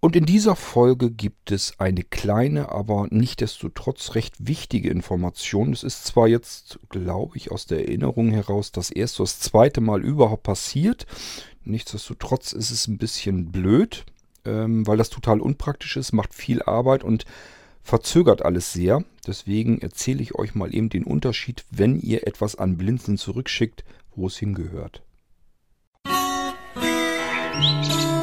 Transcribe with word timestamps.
Und 0.00 0.14
in 0.14 0.26
dieser 0.26 0.54
Folge 0.54 1.10
gibt 1.10 1.50
es 1.50 1.74
eine 1.78 2.04
kleine, 2.04 2.70
aber 2.70 3.08
nichtdestotrotz 3.10 4.14
recht 4.14 4.34
wichtige 4.38 4.90
Information. 4.90 5.72
Es 5.72 5.82
ist 5.82 6.04
zwar 6.04 6.28
jetzt, 6.28 6.78
glaube 6.88 7.36
ich, 7.36 7.50
aus 7.50 7.66
der 7.66 7.80
Erinnerung 7.80 8.30
heraus 8.30 8.70
das 8.70 8.90
erste, 8.90 9.24
das 9.24 9.40
zweite 9.40 9.80
Mal 9.80 10.04
überhaupt 10.04 10.44
passiert. 10.44 11.06
Nichtsdestotrotz 11.64 12.52
ist 12.52 12.70
es 12.70 12.86
ein 12.86 12.98
bisschen 12.98 13.50
blöd, 13.50 14.04
ähm, 14.44 14.86
weil 14.86 14.98
das 14.98 15.10
total 15.10 15.40
unpraktisch 15.40 15.96
ist, 15.96 16.12
macht 16.12 16.32
viel 16.32 16.62
Arbeit 16.62 17.02
und 17.02 17.24
verzögert 17.82 18.42
alles 18.42 18.72
sehr. 18.72 19.02
Deswegen 19.26 19.80
erzähle 19.80 20.22
ich 20.22 20.36
euch 20.36 20.54
mal 20.54 20.72
eben 20.72 20.90
den 20.90 21.04
Unterschied, 21.04 21.64
wenn 21.72 21.98
ihr 21.98 22.24
etwas 22.24 22.54
an 22.54 22.76
Blinzeln 22.76 23.18
zurückschickt, 23.18 23.84
wo 24.14 24.28
es 24.28 24.36
hingehört. 24.36 25.02
Musik 27.56 28.17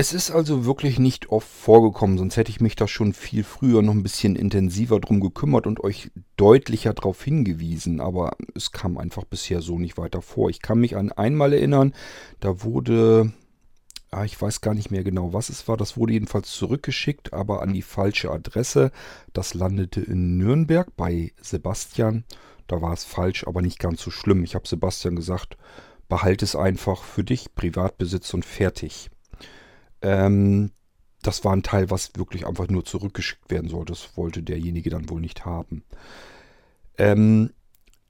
Es 0.00 0.12
ist 0.12 0.30
also 0.30 0.64
wirklich 0.64 1.00
nicht 1.00 1.30
oft 1.30 1.48
vorgekommen, 1.48 2.18
sonst 2.18 2.36
hätte 2.36 2.52
ich 2.52 2.60
mich 2.60 2.76
da 2.76 2.86
schon 2.86 3.12
viel 3.12 3.42
früher 3.42 3.82
noch 3.82 3.94
ein 3.94 4.04
bisschen 4.04 4.36
intensiver 4.36 5.00
drum 5.00 5.18
gekümmert 5.18 5.66
und 5.66 5.82
euch 5.82 6.12
deutlicher 6.36 6.94
darauf 6.94 7.20
hingewiesen, 7.24 8.00
aber 8.00 8.36
es 8.54 8.70
kam 8.70 8.96
einfach 8.96 9.24
bisher 9.24 9.60
so 9.60 9.76
nicht 9.76 9.98
weiter 9.98 10.22
vor. 10.22 10.50
Ich 10.50 10.62
kann 10.62 10.78
mich 10.78 10.94
an 10.94 11.10
einmal 11.10 11.52
erinnern, 11.52 11.94
da 12.38 12.62
wurde, 12.62 13.32
ah, 14.12 14.24
ich 14.24 14.40
weiß 14.40 14.60
gar 14.60 14.72
nicht 14.72 14.92
mehr 14.92 15.02
genau, 15.02 15.32
was 15.32 15.48
es 15.48 15.66
war, 15.66 15.76
das 15.76 15.96
wurde 15.96 16.12
jedenfalls 16.12 16.52
zurückgeschickt, 16.52 17.32
aber 17.32 17.60
an 17.60 17.72
die 17.72 17.82
falsche 17.82 18.30
Adresse. 18.30 18.92
Das 19.32 19.52
landete 19.54 20.00
in 20.00 20.38
Nürnberg 20.38 20.96
bei 20.96 21.32
Sebastian. 21.42 22.22
Da 22.68 22.80
war 22.80 22.92
es 22.92 23.02
falsch, 23.02 23.48
aber 23.48 23.62
nicht 23.62 23.80
ganz 23.80 24.00
so 24.00 24.12
schlimm. 24.12 24.44
Ich 24.44 24.54
habe 24.54 24.68
Sebastian 24.68 25.16
gesagt, 25.16 25.56
behalte 26.08 26.44
es 26.44 26.54
einfach 26.54 27.02
für 27.02 27.24
dich, 27.24 27.52
Privatbesitz 27.56 28.32
und 28.32 28.44
fertig. 28.44 29.10
Ähm, 30.02 30.70
das 31.22 31.44
war 31.44 31.52
ein 31.52 31.62
Teil, 31.62 31.90
was 31.90 32.12
wirklich 32.16 32.46
einfach 32.46 32.68
nur 32.68 32.84
zurückgeschickt 32.84 33.50
werden 33.50 33.68
sollte. 33.68 33.92
Das 33.92 34.16
wollte 34.16 34.42
derjenige 34.42 34.90
dann 34.90 35.10
wohl 35.10 35.20
nicht 35.20 35.44
haben. 35.44 35.84
Ähm, 36.96 37.50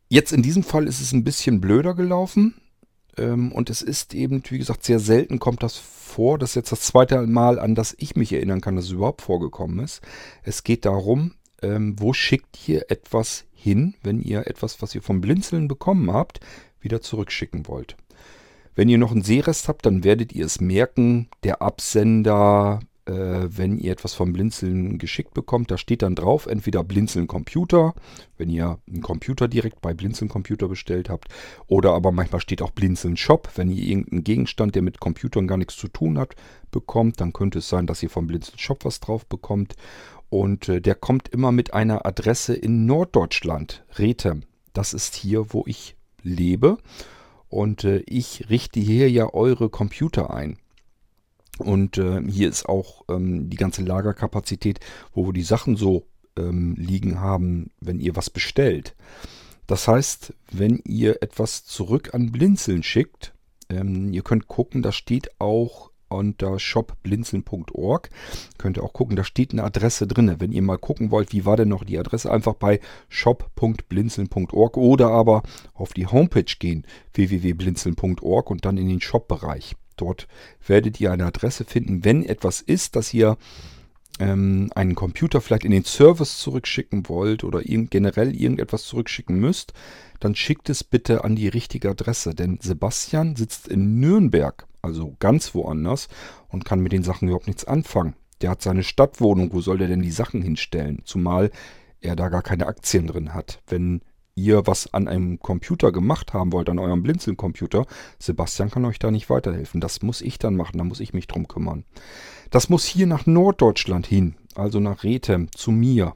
jetzt 0.08 0.32
in 0.32 0.42
diesem 0.42 0.62
Fall 0.62 0.86
ist 0.86 1.00
es 1.00 1.12
ein 1.12 1.24
bisschen 1.24 1.60
blöder 1.60 1.94
gelaufen. 1.94 2.60
Ähm, 3.16 3.52
und 3.52 3.70
es 3.70 3.82
ist 3.82 4.14
eben, 4.14 4.42
wie 4.48 4.58
gesagt, 4.58 4.84
sehr 4.84 5.00
selten 5.00 5.38
kommt 5.38 5.62
das 5.62 5.76
vor. 5.76 6.38
Das 6.38 6.50
ist 6.50 6.56
jetzt 6.56 6.72
das 6.72 6.82
zweite 6.82 7.26
Mal, 7.26 7.58
an 7.58 7.74
das 7.74 7.94
ich 7.98 8.16
mich 8.16 8.32
erinnern 8.32 8.60
kann, 8.60 8.76
dass 8.76 8.86
es 8.86 8.92
überhaupt 8.92 9.22
vorgekommen 9.22 9.80
ist. 9.80 10.00
Es 10.42 10.62
geht 10.64 10.84
darum, 10.84 11.34
ähm, 11.62 11.96
wo 11.98 12.12
schickt 12.12 12.68
ihr 12.68 12.90
etwas 12.90 13.44
hin, 13.52 13.94
wenn 14.02 14.20
ihr 14.20 14.46
etwas, 14.46 14.80
was 14.80 14.94
ihr 14.94 15.02
vom 15.02 15.20
Blinzeln 15.20 15.66
bekommen 15.66 16.12
habt, 16.12 16.40
wieder 16.80 17.00
zurückschicken 17.00 17.66
wollt. 17.66 17.96
Wenn 18.74 18.88
ihr 18.88 18.98
noch 18.98 19.12
einen 19.12 19.22
Sehrest 19.22 19.68
habt, 19.68 19.86
dann 19.86 20.04
werdet 20.04 20.32
ihr 20.32 20.46
es 20.46 20.60
merken, 20.60 21.28
der 21.42 21.62
Absender, 21.62 22.80
äh, 23.06 23.12
wenn 23.48 23.78
ihr 23.78 23.92
etwas 23.92 24.14
vom 24.14 24.32
Blinzeln 24.32 24.98
geschickt 24.98 25.34
bekommt, 25.34 25.70
da 25.70 25.78
steht 25.78 26.02
dann 26.02 26.14
drauf, 26.14 26.46
entweder 26.46 26.84
Blinzeln 26.84 27.26
Computer, 27.26 27.94
wenn 28.36 28.50
ihr 28.50 28.78
einen 28.86 29.02
Computer 29.02 29.48
direkt 29.48 29.80
bei 29.80 29.94
Blinzeln 29.94 30.28
Computer 30.28 30.68
bestellt 30.68 31.08
habt, 31.08 31.28
oder 31.66 31.92
aber 31.92 32.12
manchmal 32.12 32.40
steht 32.40 32.62
auch 32.62 32.70
Blinzeln 32.70 33.16
Shop, 33.16 33.50
wenn 33.56 33.70
ihr 33.70 33.82
irgendeinen 33.82 34.24
Gegenstand, 34.24 34.74
der 34.74 34.82
mit 34.82 35.00
Computern 35.00 35.48
gar 35.48 35.56
nichts 35.56 35.76
zu 35.76 35.88
tun 35.88 36.18
hat, 36.18 36.34
bekommt, 36.70 37.20
dann 37.20 37.32
könnte 37.32 37.60
es 37.60 37.68
sein, 37.68 37.86
dass 37.86 38.02
ihr 38.02 38.10
vom 38.10 38.26
Blinzeln 38.26 38.58
Shop 38.58 38.84
was 38.84 39.00
drauf 39.00 39.26
bekommt. 39.26 39.74
Und 40.30 40.68
äh, 40.68 40.80
der 40.80 40.94
kommt 40.94 41.28
immer 41.28 41.52
mit 41.52 41.72
einer 41.72 42.04
Adresse 42.04 42.54
in 42.54 42.84
Norddeutschland, 42.84 43.84
Rethem. 43.96 44.42
Das 44.74 44.92
ist 44.92 45.14
hier, 45.14 45.52
wo 45.52 45.64
ich 45.66 45.96
lebe. 46.22 46.76
Und 47.48 47.84
äh, 47.84 47.98
ich 48.06 48.50
richte 48.50 48.80
hier 48.80 49.10
ja 49.10 49.32
eure 49.32 49.70
Computer 49.70 50.32
ein. 50.32 50.58
Und 51.58 51.98
äh, 51.98 52.22
hier 52.22 52.48
ist 52.48 52.68
auch 52.68 53.04
ähm, 53.08 53.50
die 53.50 53.56
ganze 53.56 53.82
Lagerkapazität, 53.82 54.80
wo 55.12 55.26
wir 55.26 55.32
die 55.32 55.42
Sachen 55.42 55.76
so 55.76 56.06
ähm, 56.36 56.74
liegen 56.76 57.20
haben, 57.20 57.70
wenn 57.80 58.00
ihr 58.00 58.14
was 58.16 58.30
bestellt. 58.30 58.94
Das 59.66 59.88
heißt, 59.88 60.32
wenn 60.50 60.80
ihr 60.84 61.22
etwas 61.22 61.64
zurück 61.64 62.14
an 62.14 62.32
Blinzeln 62.32 62.82
schickt, 62.82 63.34
ähm, 63.68 64.12
ihr 64.12 64.22
könnt 64.22 64.48
gucken, 64.48 64.82
da 64.82 64.92
steht 64.92 65.40
auch 65.40 65.87
unter 66.08 66.58
shopblinzeln.org. 66.58 68.10
Könnt 68.58 68.76
ihr 68.76 68.84
auch 68.84 68.92
gucken, 68.92 69.16
da 69.16 69.24
steht 69.24 69.52
eine 69.52 69.64
Adresse 69.64 70.06
drin. 70.06 70.36
Wenn 70.38 70.52
ihr 70.52 70.62
mal 70.62 70.78
gucken 70.78 71.10
wollt, 71.10 71.32
wie 71.32 71.44
war 71.44 71.56
denn 71.56 71.68
noch 71.68 71.84
die 71.84 71.98
Adresse, 71.98 72.30
einfach 72.30 72.54
bei 72.54 72.80
shop.blinzeln.org 73.08 74.76
oder 74.76 75.10
aber 75.10 75.42
auf 75.74 75.92
die 75.92 76.06
Homepage 76.06 76.54
gehen, 76.58 76.86
www.blinzeln.org 77.14 78.50
und 78.50 78.64
dann 78.64 78.76
in 78.76 78.88
den 78.88 79.00
Shop-Bereich. 79.00 79.76
Dort 79.96 80.28
werdet 80.66 81.00
ihr 81.00 81.12
eine 81.12 81.26
Adresse 81.26 81.64
finden, 81.64 82.04
wenn 82.04 82.24
etwas 82.24 82.60
ist, 82.60 82.96
dass 82.96 83.12
ihr 83.12 83.36
ähm, 84.20 84.70
einen 84.74 84.94
Computer 84.94 85.40
vielleicht 85.40 85.64
in 85.64 85.70
den 85.70 85.84
Service 85.84 86.38
zurückschicken 86.38 87.08
wollt 87.08 87.44
oder 87.44 87.62
generell 87.62 88.34
irgendetwas 88.34 88.84
zurückschicken 88.84 89.38
müsst, 89.38 89.72
dann 90.20 90.34
schickt 90.34 90.70
es 90.70 90.84
bitte 90.84 91.24
an 91.24 91.36
die 91.36 91.48
richtige 91.48 91.90
Adresse. 91.90 92.34
Denn 92.34 92.58
Sebastian 92.60 93.36
sitzt 93.36 93.68
in 93.68 94.00
Nürnberg 94.00 94.67
also 94.82 95.16
ganz 95.18 95.54
woanders 95.54 96.08
und 96.48 96.64
kann 96.64 96.80
mit 96.80 96.92
den 96.92 97.02
Sachen 97.02 97.28
überhaupt 97.28 97.46
nichts 97.46 97.64
anfangen. 97.64 98.14
Der 98.40 98.50
hat 98.50 98.62
seine 98.62 98.84
Stadtwohnung, 98.84 99.52
wo 99.52 99.60
soll 99.60 99.78
der 99.78 99.88
denn 99.88 100.02
die 100.02 100.10
Sachen 100.10 100.42
hinstellen? 100.42 101.02
Zumal 101.04 101.50
er 102.00 102.16
da 102.16 102.28
gar 102.28 102.42
keine 102.42 102.66
Aktien 102.66 103.06
drin 103.06 103.34
hat. 103.34 103.60
Wenn 103.66 104.02
ihr 104.38 104.66
was 104.66 104.94
an 104.94 105.08
einem 105.08 105.40
Computer 105.40 105.90
gemacht 105.90 106.32
haben 106.32 106.52
wollt, 106.52 106.68
an 106.68 106.78
eurem 106.78 107.02
Blinzeln-Computer, 107.02 107.86
Sebastian 108.20 108.70
kann 108.70 108.84
euch 108.84 109.00
da 109.00 109.10
nicht 109.10 109.28
weiterhelfen. 109.28 109.80
Das 109.80 110.02
muss 110.02 110.20
ich 110.20 110.38
dann 110.38 110.54
machen, 110.54 110.78
da 110.78 110.84
muss 110.84 111.00
ich 111.00 111.12
mich 111.12 111.26
drum 111.26 111.48
kümmern. 111.48 111.84
Das 112.50 112.68
muss 112.68 112.84
hier 112.84 113.06
nach 113.06 113.26
Norddeutschland 113.26 114.06
hin, 114.06 114.36
also 114.54 114.78
nach 114.78 115.02
Rethem, 115.02 115.50
zu 115.52 115.72
mir. 115.72 116.14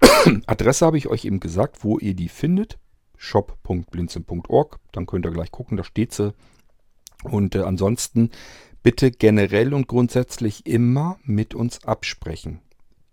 Adresse 0.46 0.84
habe 0.84 0.98
ich 0.98 1.08
euch 1.08 1.24
eben 1.24 1.40
gesagt, 1.40 1.82
wo 1.82 1.98
ihr 1.98 2.14
die 2.14 2.28
findet. 2.28 2.78
shop.blinzeln.org. 3.16 4.78
Dann 4.92 5.06
könnt 5.06 5.26
ihr 5.26 5.32
gleich 5.32 5.50
gucken, 5.50 5.76
da 5.76 5.84
steht 5.84 6.12
sie. 6.12 6.34
Und 7.24 7.54
äh, 7.54 7.60
ansonsten 7.60 8.30
bitte 8.82 9.10
generell 9.10 9.74
und 9.74 9.88
grundsätzlich 9.88 10.66
immer 10.66 11.18
mit 11.22 11.54
uns 11.54 11.84
absprechen. 11.84 12.60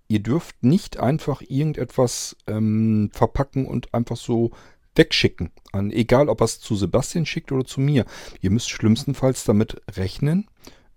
Ihr 0.08 0.20
dürft 0.20 0.64
nicht 0.64 0.98
einfach 1.00 1.42
irgendetwas 1.42 2.38
ähm, 2.48 3.10
verpacken 3.14 3.66
und 3.66 3.94
einfach 3.94 4.16
so 4.16 4.52
wegschicken. 4.96 5.52
An, 5.72 5.92
egal, 5.92 6.30
ob 6.30 6.42
er 6.42 6.46
es 6.46 6.60
zu 6.60 6.76
Sebastian 6.76 7.26
schickt 7.26 7.52
oder 7.52 7.66
zu 7.66 7.82
mir. 7.82 8.06
Ihr 8.42 8.52
müsst 8.52 8.70
schlimmstenfalls 8.70 9.44
damit 9.44 9.82
rechnen, 9.92 10.48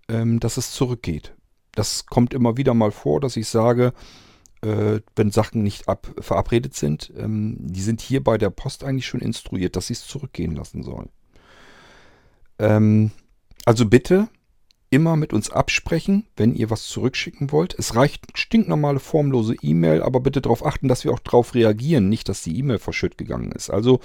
ähm, 0.07 0.39
dass 0.39 0.57
es 0.57 0.71
zurückgeht. 0.71 1.35
Das 1.73 2.05
kommt 2.05 2.33
immer 2.33 2.57
wieder 2.57 2.73
mal 2.73 2.91
vor, 2.91 3.19
dass 3.19 3.37
ich 3.37 3.47
sage, 3.47 3.93
äh, 4.61 5.01
wenn 5.15 5.31
Sachen 5.31 5.63
nicht 5.63 5.87
ab, 5.87 6.13
verabredet 6.19 6.75
sind, 6.75 7.11
ähm, 7.17 7.57
die 7.59 7.81
sind 7.81 8.01
hier 8.01 8.23
bei 8.23 8.37
der 8.37 8.49
Post 8.49 8.83
eigentlich 8.83 9.07
schon 9.07 9.21
instruiert, 9.21 9.75
dass 9.75 9.87
sie 9.87 9.93
es 9.93 10.07
zurückgehen 10.07 10.55
lassen 10.55 10.83
sollen. 10.83 11.09
Ähm, 12.61 13.11
also 13.65 13.85
bitte 13.85 14.29
immer 14.89 15.15
mit 15.15 15.33
uns 15.33 15.49
absprechen, 15.49 16.27
wenn 16.35 16.53
ihr 16.53 16.69
was 16.69 16.83
zurückschicken 16.83 17.51
wollt. 17.51 17.73
Es 17.77 17.95
reicht 17.95 18.37
stinknormale 18.37 18.99
formlose 18.99 19.55
E-Mail, 19.61 20.03
aber 20.03 20.19
bitte 20.19 20.41
darauf 20.41 20.65
achten, 20.65 20.87
dass 20.87 21.03
wir 21.03 21.13
auch 21.13 21.19
darauf 21.19 21.55
reagieren, 21.55 22.09
nicht, 22.09 22.29
dass 22.29 22.43
die 22.43 22.57
E-Mail 22.57 22.77
verschütt 22.77 23.17
gegangen 23.17 23.51
ist. 23.51 23.69
Also 23.69 24.01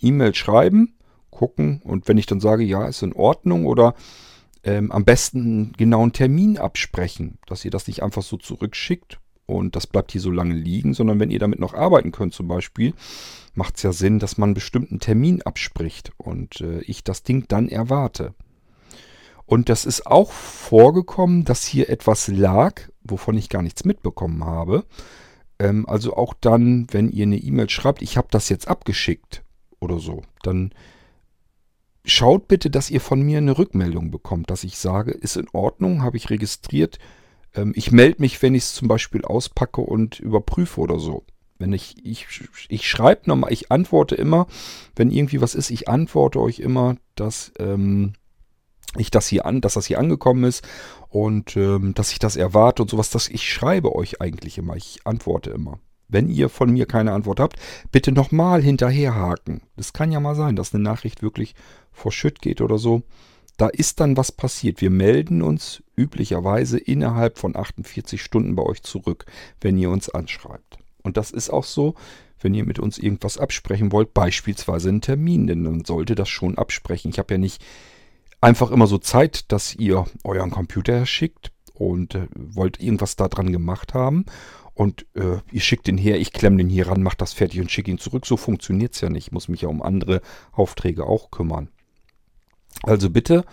E-Mail 0.00 0.34
schreiben, 0.34 0.96
gucken 1.30 1.80
und 1.84 2.08
wenn 2.08 2.18
ich 2.18 2.26
dann 2.26 2.40
sage, 2.40 2.64
ja, 2.64 2.88
ist 2.88 3.02
in 3.02 3.12
Ordnung 3.12 3.66
oder 3.66 3.94
ähm, 4.64 4.90
am 4.90 5.04
besten 5.04 5.40
einen 5.40 5.72
genauen 5.74 6.12
Termin 6.12 6.58
absprechen, 6.58 7.38
dass 7.46 7.64
ihr 7.64 7.70
das 7.70 7.86
nicht 7.86 8.02
einfach 8.02 8.22
so 8.22 8.36
zurückschickt 8.36 9.19
und 9.50 9.76
das 9.76 9.86
bleibt 9.86 10.12
hier 10.12 10.20
so 10.20 10.30
lange 10.30 10.54
liegen, 10.54 10.94
sondern 10.94 11.20
wenn 11.20 11.30
ihr 11.30 11.38
damit 11.38 11.58
noch 11.58 11.74
arbeiten 11.74 12.12
könnt 12.12 12.34
zum 12.34 12.48
Beispiel, 12.48 12.94
macht 13.54 13.76
es 13.76 13.82
ja 13.82 13.92
Sinn, 13.92 14.18
dass 14.18 14.38
man 14.38 14.48
einen 14.48 14.54
bestimmten 14.54 15.00
Termin 15.00 15.42
abspricht 15.42 16.12
und 16.16 16.60
äh, 16.60 16.80
ich 16.82 17.04
das 17.04 17.22
Ding 17.22 17.46
dann 17.48 17.68
erwarte. 17.68 18.34
Und 19.46 19.68
das 19.68 19.84
ist 19.84 20.06
auch 20.06 20.30
vorgekommen, 20.30 21.44
dass 21.44 21.64
hier 21.64 21.90
etwas 21.90 22.28
lag, 22.28 22.82
wovon 23.02 23.36
ich 23.36 23.48
gar 23.48 23.62
nichts 23.62 23.84
mitbekommen 23.84 24.44
habe. 24.44 24.84
Ähm, 25.58 25.88
also 25.88 26.16
auch 26.16 26.34
dann, 26.40 26.86
wenn 26.92 27.10
ihr 27.10 27.24
eine 27.24 27.36
E-Mail 27.36 27.68
schreibt, 27.68 28.02
ich 28.02 28.16
habe 28.16 28.28
das 28.30 28.48
jetzt 28.48 28.68
abgeschickt 28.68 29.42
oder 29.80 29.98
so, 29.98 30.22
dann 30.44 30.72
schaut 32.04 32.48
bitte, 32.48 32.70
dass 32.70 32.90
ihr 32.90 33.00
von 33.00 33.22
mir 33.22 33.38
eine 33.38 33.58
Rückmeldung 33.58 34.10
bekommt, 34.10 34.50
dass 34.50 34.64
ich 34.64 34.78
sage, 34.78 35.10
ist 35.10 35.36
in 35.36 35.48
Ordnung, 35.52 36.02
habe 36.02 36.16
ich 36.16 36.30
registriert. 36.30 36.98
Ähm, 37.54 37.72
ich 37.74 37.92
melde 37.92 38.20
mich, 38.20 38.40
wenn 38.42 38.54
ich 38.54 38.64
es 38.64 38.74
zum 38.74 38.88
Beispiel 38.88 39.24
auspacke 39.24 39.80
und 39.80 40.20
überprüfe 40.20 40.80
oder 40.80 40.98
so. 40.98 41.24
Wenn 41.58 41.72
ich, 41.74 41.94
ich, 42.04 42.26
ich 42.68 42.88
schreibe 42.88 43.22
nochmal, 43.26 43.52
ich 43.52 43.70
antworte 43.70 44.14
immer, 44.14 44.46
wenn 44.96 45.10
irgendwie 45.10 45.42
was 45.42 45.54
ist, 45.54 45.70
ich 45.70 45.88
antworte 45.88 46.40
euch 46.40 46.58
immer, 46.58 46.96
dass 47.16 47.52
ähm, 47.58 48.14
ich 48.96 49.10
das 49.10 49.28
hier 49.28 49.46
an, 49.46 49.60
dass 49.60 49.74
das 49.74 49.86
hier 49.86 49.98
angekommen 49.98 50.44
ist 50.44 50.66
und 51.10 51.56
ähm, 51.56 51.94
dass 51.94 52.12
ich 52.12 52.18
das 52.18 52.36
erwarte 52.36 52.82
und 52.82 52.90
sowas. 52.90 53.10
Das, 53.10 53.28
ich 53.28 53.52
schreibe 53.52 53.94
euch 53.94 54.20
eigentlich 54.20 54.58
immer, 54.58 54.74
ich 54.74 55.00
antworte 55.04 55.50
immer. 55.50 55.78
Wenn 56.08 56.28
ihr 56.28 56.48
von 56.48 56.72
mir 56.72 56.86
keine 56.86 57.12
Antwort 57.12 57.38
habt, 57.38 57.56
bitte 57.92 58.10
nochmal 58.10 58.62
hinterherhaken. 58.62 59.60
Das 59.76 59.92
kann 59.92 60.10
ja 60.10 60.18
mal 60.18 60.34
sein, 60.34 60.56
dass 60.56 60.74
eine 60.74 60.82
Nachricht 60.82 61.22
wirklich 61.22 61.54
vor 61.92 62.10
Schütt 62.10 62.40
geht 62.40 62.60
oder 62.60 62.78
so. 62.78 63.02
Da 63.60 63.68
ist 63.68 64.00
dann 64.00 64.16
was 64.16 64.32
passiert. 64.32 64.80
Wir 64.80 64.88
melden 64.88 65.42
uns 65.42 65.82
üblicherweise 65.94 66.78
innerhalb 66.78 67.36
von 67.36 67.54
48 67.54 68.22
Stunden 68.22 68.56
bei 68.56 68.62
euch 68.62 68.82
zurück, 68.82 69.26
wenn 69.60 69.76
ihr 69.76 69.90
uns 69.90 70.08
anschreibt. 70.08 70.78
Und 71.02 71.18
das 71.18 71.30
ist 71.30 71.50
auch 71.50 71.64
so, 71.64 71.94
wenn 72.40 72.54
ihr 72.54 72.64
mit 72.64 72.78
uns 72.78 72.96
irgendwas 72.96 73.36
absprechen 73.36 73.92
wollt, 73.92 74.14
beispielsweise 74.14 74.88
einen 74.88 75.02
Termin, 75.02 75.46
denn 75.46 75.64
dann 75.64 75.84
sollte 75.84 76.14
das 76.14 76.30
schon 76.30 76.56
absprechen. 76.56 77.10
Ich 77.10 77.18
habe 77.18 77.34
ja 77.34 77.38
nicht 77.38 77.62
einfach 78.40 78.70
immer 78.70 78.86
so 78.86 78.96
Zeit, 78.96 79.52
dass 79.52 79.74
ihr 79.74 80.06
euren 80.24 80.52
Computer 80.52 81.04
schickt 81.04 81.52
und 81.74 82.14
äh, 82.14 82.28
wollt 82.34 82.80
irgendwas 82.80 83.16
da 83.16 83.28
dran 83.28 83.52
gemacht 83.52 83.92
haben 83.92 84.24
und 84.72 85.04
äh, 85.12 85.36
ihr 85.52 85.60
schickt 85.60 85.86
den 85.86 85.98
her, 85.98 86.18
ich 86.18 86.32
klemme 86.32 86.56
den 86.56 86.70
hier 86.70 86.88
ran, 86.88 87.02
mache 87.02 87.18
das 87.18 87.34
fertig 87.34 87.60
und 87.60 87.70
schicke 87.70 87.90
ihn 87.90 87.98
zurück. 87.98 88.24
So 88.24 88.38
funktioniert 88.38 88.94
es 88.94 89.02
ja 89.02 89.10
nicht. 89.10 89.26
Ich 89.26 89.32
muss 89.32 89.48
mich 89.48 89.60
ja 89.60 89.68
um 89.68 89.82
andere 89.82 90.22
Aufträge 90.50 91.04
auch 91.04 91.30
kümmern. 91.30 91.68
Also 92.82 93.10
bitte 93.10 93.44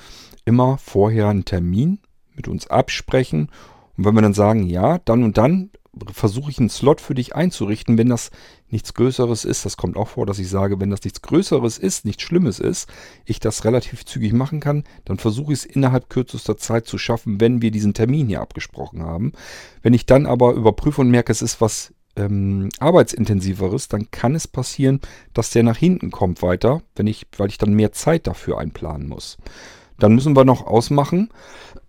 immer 0.45 0.77
vorher 0.77 1.27
einen 1.27 1.45
Termin 1.45 1.99
mit 2.33 2.47
uns 2.47 2.67
absprechen. 2.67 3.49
Und 3.97 4.05
wenn 4.05 4.15
wir 4.15 4.21
dann 4.21 4.33
sagen, 4.33 4.63
ja, 4.63 4.99
dann 4.99 5.23
und 5.23 5.37
dann 5.37 5.71
versuche 6.11 6.51
ich 6.51 6.59
einen 6.59 6.69
Slot 6.69 7.01
für 7.01 7.15
dich 7.15 7.35
einzurichten, 7.35 7.97
wenn 7.97 8.09
das 8.09 8.31
nichts 8.69 8.93
Größeres 8.93 9.45
ist. 9.45 9.65
Das 9.65 9.77
kommt 9.77 9.97
auch 9.97 10.09
vor, 10.09 10.25
dass 10.25 10.39
ich 10.39 10.49
sage, 10.49 10.79
wenn 10.79 10.89
das 10.89 11.03
nichts 11.03 11.21
Größeres 11.21 11.77
ist, 11.77 12.05
nichts 12.05 12.23
Schlimmes 12.23 12.59
ist, 12.59 12.89
ich 13.25 13.39
das 13.39 13.65
relativ 13.65 14.05
zügig 14.05 14.33
machen 14.33 14.59
kann, 14.59 14.83
dann 15.05 15.17
versuche 15.17 15.53
ich 15.53 15.59
es 15.59 15.65
innerhalb 15.65 16.09
kürzester 16.09 16.57
Zeit 16.57 16.85
zu 16.85 16.97
schaffen, 16.97 17.39
wenn 17.39 17.61
wir 17.61 17.71
diesen 17.71 17.93
Termin 17.93 18.27
hier 18.27 18.41
abgesprochen 18.41 19.01
haben. 19.01 19.33
Wenn 19.81 19.93
ich 19.93 20.05
dann 20.05 20.25
aber 20.25 20.53
überprüfe 20.53 21.01
und 21.01 21.09
merke, 21.09 21.31
es 21.31 21.41
ist 21.41 21.61
was 21.61 21.93
ähm, 22.17 22.69
arbeitsintensiveres, 22.79 23.87
dann 23.87 24.11
kann 24.11 24.35
es 24.35 24.47
passieren, 24.47 24.99
dass 25.33 25.51
der 25.51 25.63
nach 25.63 25.77
hinten 25.77 26.11
kommt 26.11 26.41
weiter, 26.41 26.81
wenn 26.95 27.07
ich, 27.07 27.27
weil 27.37 27.49
ich 27.49 27.57
dann 27.57 27.73
mehr 27.73 27.91
Zeit 27.93 28.27
dafür 28.27 28.57
einplanen 28.57 29.07
muss. 29.07 29.37
Dann 29.99 30.13
müssen 30.13 30.35
wir 30.35 30.45
noch 30.45 30.65
ausmachen, 30.65 31.29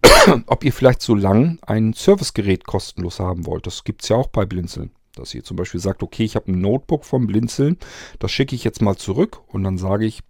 ob 0.46 0.64
ihr 0.64 0.72
vielleicht 0.72 1.02
so 1.02 1.14
lang 1.14 1.58
ein 1.62 1.92
Servicegerät 1.92 2.66
kostenlos 2.66 3.20
haben 3.20 3.46
wollt. 3.46 3.66
Das 3.66 3.84
gibt 3.84 4.02
es 4.02 4.08
ja 4.08 4.16
auch 4.16 4.28
bei 4.28 4.46
Blinzeln. 4.46 4.90
Dass 5.14 5.34
ihr 5.34 5.42
zum 5.42 5.56
Beispiel 5.56 5.80
sagt, 5.80 6.02
okay, 6.02 6.24
ich 6.24 6.36
habe 6.36 6.52
ein 6.52 6.60
Notebook 6.60 7.04
vom 7.04 7.26
Blinzeln, 7.26 7.76
das 8.20 8.30
schicke 8.30 8.54
ich 8.54 8.62
jetzt 8.62 8.80
mal 8.80 8.96
zurück 8.96 9.40
und 9.48 9.64
dann 9.64 9.76
sage 9.76 10.06
ich, 10.06 10.20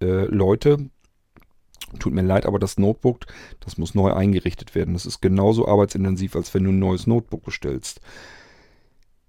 äh, 0.00 0.26
Leute, 0.26 0.88
tut 1.98 2.12
mir 2.12 2.22
leid, 2.22 2.46
aber 2.46 2.58
das 2.58 2.78
Notebook, 2.78 3.26
das 3.60 3.76
muss 3.76 3.94
neu 3.94 4.12
eingerichtet 4.12 4.74
werden. 4.74 4.94
Das 4.94 5.04
ist 5.04 5.20
genauso 5.20 5.66
arbeitsintensiv, 5.66 6.36
als 6.36 6.54
wenn 6.54 6.64
du 6.64 6.70
ein 6.70 6.78
neues 6.78 7.06
Notebook 7.06 7.44
bestellst. 7.44 8.00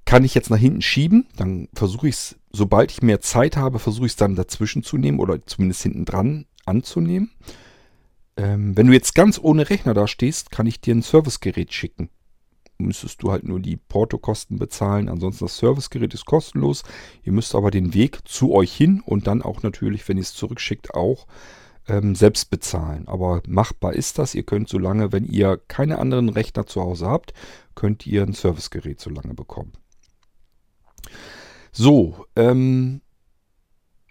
Kann 0.08 0.24
ich 0.24 0.34
jetzt 0.34 0.50
nach 0.50 0.58
hinten 0.58 0.82
schieben, 0.82 1.28
dann 1.36 1.68
versuche 1.74 2.08
ich 2.08 2.16
es, 2.16 2.38
sobald 2.50 2.92
ich 2.92 3.02
mehr 3.02 3.20
Zeit 3.20 3.58
habe, 3.58 3.78
versuche 3.78 4.06
ich 4.06 4.14
es 4.14 4.16
dann 4.16 4.36
dazwischen 4.36 4.82
zu 4.82 4.98
nehmen 4.98 5.20
oder 5.20 5.46
zumindest 5.46 5.84
hinten 5.84 6.06
dran 6.06 6.46
anzunehmen. 6.66 7.32
Ähm, 8.38 8.78
wenn 8.78 8.88
du 8.88 8.94
jetzt 8.94 9.16
ganz 9.16 9.38
ohne 9.38 9.70
Rechner 9.70 9.94
da 9.94 10.08
stehst, 10.08 10.50
kann 10.50 10.66
ich 10.66 10.80
dir 10.80 10.96
ein 10.96 11.02
Servicegerät 11.02 11.74
schicken. 11.74 12.10
Müsstest 12.78 13.22
du 13.22 13.32
halt 13.32 13.44
nur 13.44 13.60
die 13.60 13.76
Portokosten 13.76 14.58
bezahlen. 14.58 15.10
Ansonsten 15.10 15.44
das 15.44 15.58
Servicegerät 15.58 16.14
ist 16.14 16.26
kostenlos. 16.26 16.84
Ihr 17.24 17.34
müsst 17.34 17.54
aber 17.54 17.70
den 17.70 17.94
Weg 17.94 18.20
zu 18.24 18.54
euch 18.54 18.74
hin 18.74 19.04
und 19.06 19.28
dann 19.28 19.42
auch 19.42 19.62
natürlich, 19.62 20.08
wenn 20.08 20.16
ihr 20.16 20.24
es 20.24 20.34
zurückschickt, 20.34 20.94
auch 20.94 21.28
ähm, 21.90 22.16
selbst 22.16 22.50
bezahlen. 22.50 23.10
Aber 23.10 23.42
machbar 23.46 23.92
ist 23.92 24.20
das. 24.20 24.36
Ihr 24.36 24.44
könnt 24.44 24.70
so 24.70 24.80
lange, 24.80 25.12
wenn 25.12 25.26
ihr 25.26 25.60
keine 25.68 26.00
anderen 26.00 26.30
Rechner 26.30 26.66
zu 26.66 26.82
Hause 26.82 27.08
habt, 27.08 27.34
könnt 27.76 28.08
ihr 28.08 28.24
ein 28.24 28.32
Servicegerät 28.32 29.02
so 29.02 29.10
lange 29.10 29.34
bekommen. 29.34 29.74
So, 31.72 32.26
ähm, 32.36 33.02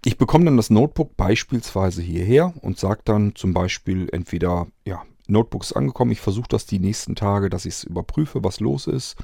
ich 0.04 0.18
bekomme 0.18 0.44
dann 0.44 0.56
das 0.56 0.70
Notebook 0.70 1.16
beispielsweise 1.16 2.00
hierher 2.00 2.54
und 2.62 2.78
sage 2.78 3.00
dann 3.04 3.34
zum 3.34 3.52
Beispiel 3.52 4.08
entweder, 4.12 4.68
ja, 4.84 5.02
Notebook 5.26 5.64
ist 5.64 5.72
angekommen, 5.72 6.12
ich 6.12 6.20
versuche 6.20 6.48
das 6.48 6.66
die 6.66 6.78
nächsten 6.78 7.16
Tage, 7.16 7.50
dass 7.50 7.64
ich 7.64 7.74
es 7.74 7.84
überprüfe, 7.84 8.44
was 8.44 8.60
los 8.60 8.86
ist. 8.86 9.16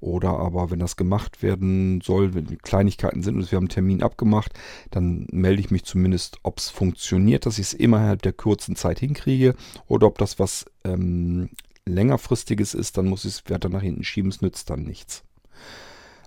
Oder 0.00 0.30
aber, 0.30 0.70
wenn 0.70 0.80
das 0.80 0.96
gemacht 0.96 1.42
werden 1.42 2.00
soll, 2.00 2.34
wenn 2.34 2.58
Kleinigkeiten 2.58 3.22
sind 3.22 3.36
und 3.36 3.52
wir 3.52 3.56
haben 3.56 3.64
einen 3.64 3.68
Termin 3.68 4.02
abgemacht, 4.02 4.52
dann 4.90 5.28
melde 5.30 5.60
ich 5.60 5.70
mich 5.70 5.84
zumindest, 5.84 6.38
ob 6.42 6.58
es 6.58 6.70
funktioniert, 6.70 7.46
dass 7.46 7.58
ich 7.58 7.66
es 7.66 7.74
innerhalb 7.74 8.20
der 8.22 8.32
kurzen 8.32 8.74
Zeit 8.74 8.98
hinkriege. 8.98 9.54
Oder 9.86 10.08
ob 10.08 10.18
das 10.18 10.40
was 10.40 10.64
ähm, 10.82 11.50
längerfristiges 11.86 12.74
ist, 12.74 12.98
dann 12.98 13.06
muss 13.06 13.24
ich 13.24 13.34
es 13.34 13.50
weiter 13.50 13.68
nach 13.68 13.82
hinten 13.82 14.02
schieben, 14.02 14.30
es 14.30 14.40
nützt 14.40 14.70
dann 14.70 14.82
nichts. 14.82 15.22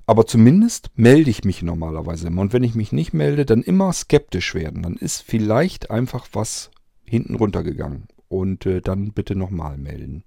Aber 0.08 0.28
zumindest 0.28 0.92
melde 0.96 1.30
ich 1.30 1.44
mich 1.44 1.62
normalerweise 1.62 2.28
immer. 2.28 2.42
Und 2.42 2.54
wenn 2.54 2.64
ich 2.64 2.76
mich 2.76 2.92
nicht 2.92 3.14
melde, 3.14 3.46
dann 3.46 3.64
immer 3.64 3.92
skeptisch 3.92 4.54
werden. 4.54 4.84
Dann 4.84 4.96
ist 4.96 5.22
vielleicht 5.22 5.90
einfach 5.90 6.28
was 6.34 6.72
hinten 7.04 7.36
runtergegangen. 7.36 8.08
Und 8.28 8.66
äh, 8.66 8.82
dann 8.82 9.14
bitte 9.14 9.36
nochmal 9.36 9.78
melden. 9.78 10.24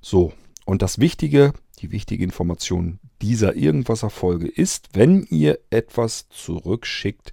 So, 0.00 0.32
und 0.64 0.82
das 0.82 0.98
Wichtige, 0.98 1.52
die 1.80 1.90
wichtige 1.90 2.22
Information 2.22 3.00
dieser 3.22 3.56
Irgendwas-Erfolge 3.56 4.48
ist, 4.48 4.90
wenn 4.92 5.24
ihr 5.24 5.58
etwas 5.70 6.28
zurückschickt, 6.28 7.32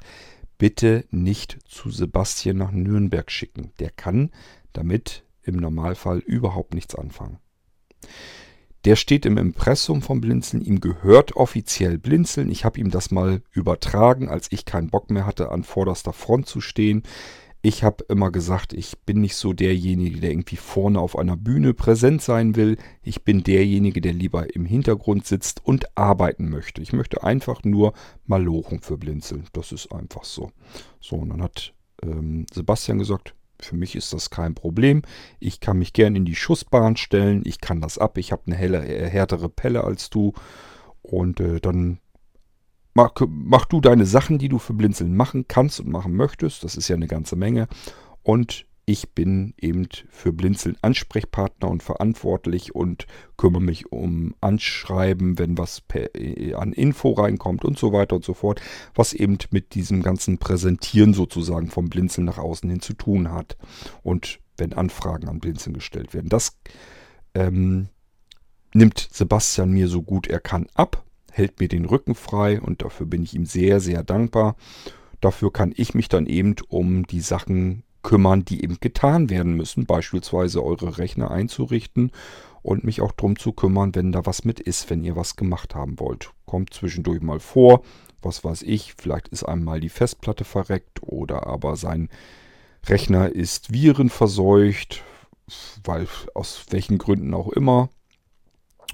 bitte 0.57 1.05
nicht 1.11 1.59
zu 1.65 1.89
Sebastian 1.91 2.57
nach 2.57 2.71
Nürnberg 2.71 3.29
schicken. 3.31 3.71
Der 3.79 3.91
kann 3.91 4.31
damit 4.73 5.23
im 5.43 5.57
Normalfall 5.57 6.19
überhaupt 6.19 6.73
nichts 6.73 6.95
anfangen. 6.95 7.39
Der 8.87 8.95
steht 8.95 9.25
im 9.25 9.37
Impressum 9.37 10.01
vom 10.01 10.21
Blinzeln, 10.21 10.63
ihm 10.63 10.79
gehört 10.79 11.35
offiziell 11.35 11.97
Blinzeln. 11.97 12.49
Ich 12.49 12.63
habe 12.63 12.79
ihm 12.79 12.89
das 12.89 13.11
mal 13.11 13.41
übertragen, 13.51 14.29
als 14.29 14.49
ich 14.49 14.63
keinen 14.63 14.89
Bock 14.89 15.11
mehr 15.11 15.25
hatte, 15.25 15.51
an 15.51 15.65
vorderster 15.65 16.13
Front 16.13 16.47
zu 16.47 16.61
stehen. 16.61 17.03
Ich 17.61 17.83
habe 17.83 18.05
immer 18.07 18.31
gesagt, 18.31 18.71
ich 18.71 18.97
bin 18.99 19.19
nicht 19.19 19.35
so 19.35 19.51
derjenige, 19.51 20.21
der 20.21 20.31
irgendwie 20.31 20.55
vorne 20.55 21.01
auf 21.01 21.17
einer 21.17 21.35
Bühne 21.35 21.73
präsent 21.73 22.21
sein 22.21 22.55
will. 22.55 22.77
Ich 23.03 23.25
bin 23.25 23.43
derjenige, 23.43 23.99
der 23.99 24.13
lieber 24.13 24.55
im 24.55 24.65
Hintergrund 24.65 25.25
sitzt 25.25 25.65
und 25.65 25.97
arbeiten 25.97 26.47
möchte. 26.49 26.81
Ich 26.81 26.93
möchte 26.93 27.23
einfach 27.23 27.65
nur 27.65 27.91
Malochen 28.25 28.79
für 28.79 28.97
Blinzeln. 28.97 29.47
Das 29.51 29.73
ist 29.73 29.91
einfach 29.91 30.23
so. 30.23 30.53
So, 31.01 31.17
und 31.17 31.27
dann 31.27 31.43
hat 31.43 31.73
ähm, 32.03 32.45
Sebastian 32.53 32.99
gesagt, 32.99 33.35
für 33.59 33.75
mich 33.75 33.95
ist 33.95 34.13
das 34.13 34.29
kein 34.29 34.55
Problem. 34.55 35.01
Ich 35.39 35.59
kann 35.59 35.79
mich 35.79 35.93
gern 35.93 36.15
in 36.15 36.25
die 36.25 36.35
Schussbahn 36.35 36.95
stellen. 36.95 37.41
Ich 37.45 37.59
kann 37.59 37.81
das 37.81 37.97
ab. 37.97 38.17
Ich 38.17 38.31
habe 38.31 38.43
eine 38.45 38.55
helle, 38.55 38.85
äh, 38.85 39.09
härtere 39.09 39.49
Pelle 39.49 39.83
als 39.83 40.09
du. 40.09 40.33
Und 41.01 41.39
äh, 41.39 41.59
dann 41.59 41.99
mach, 42.93 43.13
mach 43.27 43.65
du 43.65 43.81
deine 43.81 44.05
Sachen, 44.05 44.37
die 44.37 44.49
du 44.49 44.59
für 44.59 44.73
Blinzeln 44.73 45.15
machen 45.15 45.47
kannst 45.47 45.79
und 45.79 45.89
machen 45.89 46.13
möchtest. 46.13 46.63
Das 46.63 46.75
ist 46.75 46.87
ja 46.87 46.95
eine 46.95 47.07
ganze 47.07 47.35
Menge. 47.35 47.67
Und 48.21 48.66
ich 48.89 49.09
bin 49.09 49.53
eben 49.59 49.89
für 50.09 50.31
Blinzeln 50.31 50.77
Ansprechpartner 50.81 51.69
und 51.69 51.83
verantwortlich 51.83 52.73
und 52.73 53.05
kümmere 53.35 53.61
mich 53.61 53.91
um 53.91 54.33
Anschreiben, 54.39 55.37
wenn 55.37 55.57
was 55.57 55.81
per, 55.81 56.15
äh, 56.15 56.53
an 56.53 56.71
Info 56.71 57.11
reinkommt 57.11 57.65
und 57.65 57.77
so 57.77 57.91
weiter 57.91 58.15
und 58.15 58.23
so 58.23 58.33
fort, 58.33 58.61
was 58.95 59.11
eben 59.11 59.39
mit 59.51 59.75
diesem 59.75 60.03
ganzen 60.03 60.37
Präsentieren 60.37 61.13
sozusagen 61.13 61.69
vom 61.69 61.89
Blinzeln 61.89 62.23
nach 62.23 62.37
außen 62.37 62.69
hin 62.69 62.79
zu 62.79 62.93
tun 62.93 63.29
hat. 63.33 63.57
Und 64.03 64.39
wenn 64.55 64.71
Anfragen 64.71 65.27
an 65.27 65.39
Blinzeln 65.39 65.73
gestellt 65.73 66.13
werden. 66.13 66.29
Das 66.29 66.57
ähm, 67.35 67.89
nimmt 68.73 69.09
Sebastian 69.11 69.69
mir 69.69 69.89
so 69.89 70.01
gut 70.01 70.27
er 70.27 70.39
kann 70.39 70.67
ab, 70.75 71.03
hält 71.29 71.59
mir 71.59 71.67
den 71.67 71.83
Rücken 71.83 72.15
frei 72.15 72.61
und 72.61 72.83
dafür 72.83 73.05
bin 73.05 73.21
ich 73.21 73.33
ihm 73.33 73.45
sehr, 73.45 73.81
sehr 73.81 74.05
dankbar. 74.05 74.55
Dafür 75.19 75.51
kann 75.51 75.73
ich 75.75 75.93
mich 75.93 76.07
dann 76.07 76.25
eben 76.25 76.55
um 76.69 77.05
die 77.05 77.21
Sachen 77.21 77.83
kümmern, 78.07 78.45
die 78.45 78.63
eben 78.63 78.77
getan 78.79 79.29
werden 79.29 79.57
müssen, 79.57 79.85
beispielsweise 79.85 80.63
eure 80.63 80.97
Rechner 80.97 81.29
einzurichten 81.29 82.13
und 82.61 82.85
mich 82.85 83.01
auch 83.01 83.11
darum 83.11 83.37
zu 83.37 83.51
kümmern, 83.51 83.93
wenn 83.95 84.13
da 84.13 84.25
was 84.25 84.45
mit 84.45 84.61
ist, 84.61 84.89
wenn 84.89 85.03
ihr 85.03 85.17
was 85.17 85.35
gemacht 85.35 85.75
haben 85.75 85.99
wollt. 85.99 86.31
Kommt 86.45 86.73
zwischendurch 86.73 87.21
mal 87.21 87.41
vor, 87.41 87.81
was 88.21 88.45
weiß 88.45 88.61
ich, 88.61 88.93
vielleicht 88.97 89.27
ist 89.27 89.43
einmal 89.43 89.81
die 89.81 89.89
Festplatte 89.89 90.45
verreckt 90.45 91.03
oder 91.03 91.47
aber 91.47 91.75
sein 91.75 92.07
Rechner 92.85 93.27
ist 93.27 93.73
virenverseucht, 93.73 95.03
weil 95.83 96.07
aus 96.33 96.65
welchen 96.69 96.99
Gründen 96.99 97.33
auch 97.33 97.49
immer. 97.49 97.89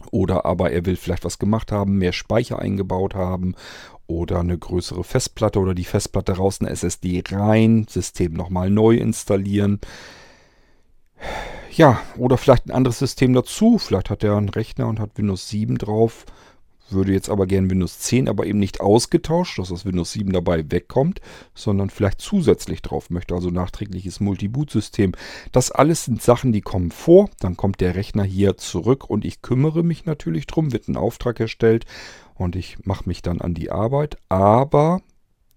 Oder 0.10 0.43
aber 0.43 0.72
er 0.72 0.88
will 0.88 0.96
vielleicht 0.96 1.24
was 1.24 1.38
gemacht 1.38 1.72
haben, 1.72 2.00
mehr 2.00 2.13
Speicher 2.13 2.58
eingebaut 2.58 3.13
haben 3.13 3.53
oder 4.08 4.40
eine 4.40 4.58
größere 4.58 5.04
Festplatte 5.04 5.60
oder 5.60 5.74
die 5.74 5.86
Festplatte 5.86 6.34
raus, 6.34 6.60
eine 6.60 6.70
SSD 6.70 7.24
rein, 7.30 7.86
System 7.90 8.34
nochmal 8.34 8.70
neu 8.70 8.96
installieren. 8.96 9.80
Ja, 11.72 12.02
oder 12.18 12.38
vielleicht 12.38 12.68
ein 12.68 12.72
anderes 12.72 13.00
System 13.00 13.34
dazu. 13.34 13.80
Vielleicht 13.80 14.10
hat 14.10 14.24
er 14.24 14.38
einen 14.38 14.50
Rechner 14.50 14.88
und 14.88 15.00
hat 15.00 15.18
Windows 15.18 15.50
7 15.50 15.78
drauf. 15.78 16.26
Würde 16.92 17.13
jetzt 17.13 17.30
aber 17.30 17.48
gern 17.48 17.70
Windows 17.70 18.00
10, 18.00 18.30
aber 18.30 18.46
eben 18.46 18.60
nicht 18.60 18.82
ausgetauscht, 18.82 19.60
dass 19.60 19.70
das 19.70 19.86
Windows 19.86 20.12
7 20.12 20.32
dabei 20.32 20.70
wegkommt, 20.72 21.22
sondern 21.56 21.90
vielleicht 21.90 22.22
zusätzlich 22.22 22.82
drauf 22.82 23.10
möchte, 23.10 23.34
also 23.34 23.50
nachträgliches 23.50 24.20
Multi-Boot-System. 24.20 25.13
Das 25.52 25.72
alles 25.72 26.06
sind 26.06 26.22
Sachen, 26.22 26.52
die 26.52 26.62
kommen 26.62 26.92
vor. 26.92 27.30
Dann 27.40 27.58
kommt 27.58 27.82
der 27.82 27.96
Rechner 27.96 28.24
hier 28.24 28.58
zurück 28.58 29.10
und 29.10 29.25
ich 29.25 29.42
kümmere 29.42 29.84
mich 29.84 30.06
natürlich 30.06 30.48
drum, 30.48 30.74
wird 30.74 30.88
ein 30.88 30.98
Auftrag 30.98 31.40
erstellt 31.40 31.86
und 32.36 32.56
ich 32.56 32.86
mache 32.86 33.08
mich 33.08 33.22
dann 33.22 33.42
an 33.42 33.54
die 33.54 33.72
Arbeit. 33.72 34.18
Aber 34.30 35.02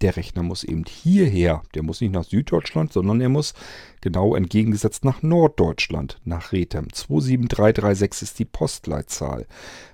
der 0.01 0.15
Rechner 0.15 0.43
muss 0.43 0.63
eben 0.63 0.85
hierher. 0.87 1.63
Der 1.73 1.83
muss 1.83 2.01
nicht 2.01 2.13
nach 2.13 2.23
Süddeutschland, 2.23 2.93
sondern 2.93 3.19
er 3.19 3.29
muss 3.29 3.53
genau 4.01 4.35
entgegengesetzt 4.35 5.03
nach 5.03 5.23
Norddeutschland, 5.23 6.19
nach 6.23 6.51
Rethem. 6.51 6.89
27336 6.93 8.21
ist 8.21 8.39
die 8.39 8.45
Postleitzahl. 8.45 9.47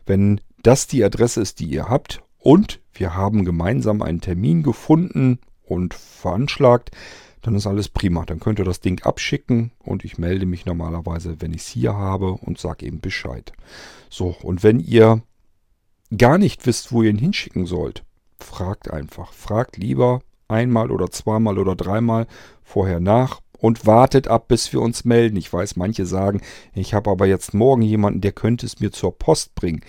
Wenn 0.06 0.42
das 0.64 0.88
die 0.88 1.04
Adresse 1.04 1.42
ist, 1.42 1.60
die 1.60 1.66
ihr 1.66 1.88
habt 1.88 2.24
und 2.40 2.82
wir 2.94 3.16
haben 3.16 3.46
gemeinsam 3.46 4.02
einen 4.02 4.22
Termin 4.22 4.64
gefunden 4.64 5.40
und 5.64 5.94
veranschlagt, 5.94 6.92
dann 7.42 7.56
ist 7.56 7.68
alles 7.68 7.90
prima. 7.90 8.26
Dann 8.26 8.40
könnt 8.40 8.60
ihr 8.60 8.66
das 8.66 8.80
Ding 8.80 9.02
abschicken 9.04 9.72
und 9.80 10.06
ich 10.06 10.18
melde 10.18 10.46
mich 10.46 10.66
normalerweise, 10.66 11.42
wenn 11.42 11.54
ich 11.54 11.62
es 11.62 11.68
hier 11.68 11.94
habe 11.94 12.32
und 12.32 12.58
sage 12.58 12.86
eben 12.86 13.02
Bescheid. 13.02 13.54
So, 14.10 14.36
und 14.42 14.64
wenn 14.64 14.80
ihr 14.80 15.22
gar 16.18 16.38
nicht 16.38 16.66
wisst, 16.66 16.92
wo 16.92 17.04
ihr 17.04 17.10
ihn 17.10 17.18
hinschicken 17.18 17.66
sollt, 17.66 18.04
fragt 18.40 18.92
einfach. 18.92 19.34
Fragt 19.34 19.78
lieber 19.78 20.22
einmal 20.48 20.92
oder 20.92 21.10
zweimal 21.12 21.58
oder 21.58 21.76
dreimal 21.76 22.28
vorher 22.64 23.00
nach 23.00 23.42
und 23.60 23.86
wartet 23.86 24.28
ab, 24.28 24.48
bis 24.48 24.72
wir 24.74 24.82
uns 24.82 25.06
melden. 25.06 25.38
Ich 25.38 25.52
weiß, 25.52 25.76
manche 25.76 26.06
sagen, 26.06 26.42
ich 26.74 26.94
habe 26.94 27.10
aber 27.10 27.26
jetzt 27.26 27.54
morgen 27.54 27.82
jemanden, 27.82 28.22
der 28.22 28.34
könnte 28.34 28.66
es 28.66 28.80
mir 28.80 28.92
zur 28.92 29.18
Post 29.18 29.56
bringen. 29.56 29.82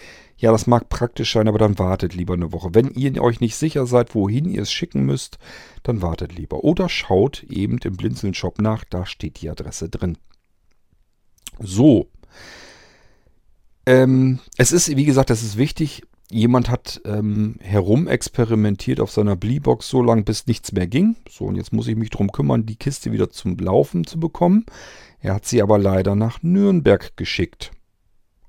Ja, 0.44 0.52
das 0.52 0.66
mag 0.66 0.90
praktisch 0.90 1.32
sein, 1.32 1.48
aber 1.48 1.56
dann 1.56 1.78
wartet 1.78 2.14
lieber 2.14 2.34
eine 2.34 2.52
Woche. 2.52 2.74
Wenn 2.74 2.90
ihr 2.90 3.22
euch 3.22 3.40
nicht 3.40 3.56
sicher 3.56 3.86
seid, 3.86 4.14
wohin 4.14 4.44
ihr 4.44 4.60
es 4.60 4.70
schicken 4.70 5.06
müsst, 5.06 5.38
dann 5.84 6.02
wartet 6.02 6.36
lieber. 6.36 6.64
Oder 6.64 6.90
schaut 6.90 7.44
eben 7.44 7.78
im 7.78 7.96
Blinzeln-Shop 7.96 8.60
nach, 8.60 8.84
da 8.84 9.06
steht 9.06 9.40
die 9.40 9.48
Adresse 9.48 9.88
drin. 9.88 10.18
So. 11.60 12.10
Ähm, 13.86 14.38
es 14.58 14.72
ist, 14.72 14.94
wie 14.94 15.06
gesagt, 15.06 15.30
das 15.30 15.42
ist 15.42 15.56
wichtig. 15.56 16.02
Jemand 16.30 16.68
hat 16.68 17.00
ähm, 17.06 17.56
herumexperimentiert 17.60 19.00
auf 19.00 19.12
seiner 19.12 19.36
Bleebox 19.36 19.88
so 19.88 20.02
lange, 20.02 20.24
bis 20.24 20.46
nichts 20.46 20.72
mehr 20.72 20.86
ging. 20.86 21.16
So, 21.26 21.46
und 21.46 21.56
jetzt 21.56 21.72
muss 21.72 21.88
ich 21.88 21.96
mich 21.96 22.10
darum 22.10 22.30
kümmern, 22.30 22.66
die 22.66 22.76
Kiste 22.76 23.12
wieder 23.12 23.30
zum 23.30 23.56
Laufen 23.56 24.06
zu 24.06 24.20
bekommen. 24.20 24.66
Er 25.20 25.36
hat 25.36 25.46
sie 25.46 25.62
aber 25.62 25.78
leider 25.78 26.14
nach 26.14 26.42
Nürnberg 26.42 27.16
geschickt 27.16 27.70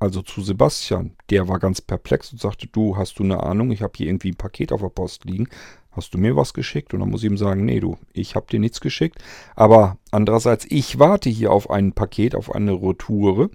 also 0.05 0.21
zu 0.21 0.41
Sebastian. 0.41 1.15
Der 1.29 1.47
war 1.47 1.59
ganz 1.59 1.81
perplex 1.81 2.31
und 2.31 2.39
sagte, 2.39 2.67
du, 2.67 2.95
hast 2.95 3.19
du 3.19 3.23
eine 3.23 3.43
Ahnung, 3.43 3.71
ich 3.71 3.81
habe 3.81 3.93
hier 3.97 4.07
irgendwie 4.07 4.31
ein 4.31 4.37
Paket 4.37 4.71
auf 4.71 4.81
der 4.81 4.89
Post 4.89 5.25
liegen. 5.25 5.49
Hast 5.91 6.13
du 6.13 6.17
mir 6.17 6.35
was 6.35 6.53
geschickt? 6.53 6.93
Und 6.93 6.99
dann 6.99 7.09
muss 7.09 7.23
ich 7.23 7.29
ihm 7.29 7.37
sagen, 7.37 7.65
nee, 7.65 7.79
du, 7.79 7.97
ich 8.13 8.35
habe 8.35 8.45
dir 8.49 8.59
nichts 8.59 8.81
geschickt. 8.81 9.23
Aber 9.55 9.97
andererseits, 10.11 10.65
ich 10.69 10.99
warte 10.99 11.29
hier 11.29 11.51
auf 11.51 11.69
ein 11.69 11.93
Paket, 11.93 12.35
auf 12.35 12.53
eine 12.53 12.73
Retoure. 12.73 13.49